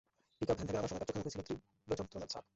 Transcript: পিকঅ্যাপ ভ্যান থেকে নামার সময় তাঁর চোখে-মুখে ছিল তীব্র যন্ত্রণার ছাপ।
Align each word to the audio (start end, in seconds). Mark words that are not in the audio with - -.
পিকঅ্যাপ 0.37 0.57
ভ্যান 0.57 0.67
থেকে 0.67 0.75
নামার 0.77 0.89
সময় 0.91 0.99
তাঁর 1.01 1.07
চোখে-মুখে 1.07 1.33
ছিল 1.33 1.41
তীব্র 1.47 1.91
যন্ত্রণার 1.99 2.29
ছাপ। 2.33 2.43